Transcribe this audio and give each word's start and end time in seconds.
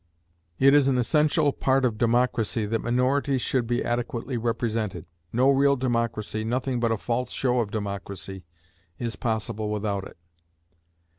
It 0.57 0.73
is 0.73 0.87
an 0.87 0.97
essential 0.97 1.53
part 1.53 1.85
of 1.85 1.99
democracy 1.99 2.65
that 2.65 2.81
minorities 2.81 3.43
should 3.43 3.67
be 3.67 3.85
adequately 3.85 4.35
represented. 4.35 5.05
No 5.31 5.51
real 5.51 5.75
democracy, 5.75 6.43
nothing 6.43 6.79
but 6.79 6.91
a 6.91 6.97
false 6.97 7.29
show 7.31 7.59
of 7.59 7.69
democracy, 7.69 8.43
is 8.97 9.15
possible 9.15 9.69
without 9.69 10.03
it. 10.05 10.17